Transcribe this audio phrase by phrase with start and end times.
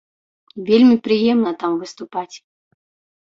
[0.69, 2.35] Вельмі прыемна там выступаць.